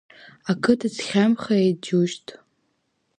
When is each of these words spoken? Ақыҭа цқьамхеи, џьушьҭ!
Ақыҭа 0.51 0.89
цқьамхеи, 0.95 1.67
џьушьҭ! 1.83 2.27